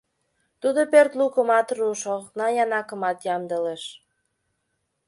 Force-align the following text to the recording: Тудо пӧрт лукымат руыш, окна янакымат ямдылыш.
Тудо 0.61 0.81
пӧрт 0.91 1.11
лукымат 1.19 1.67
руыш, 1.77 2.01
окна 2.15 2.47
янакымат 2.63 3.17
ямдылыш. 3.35 3.83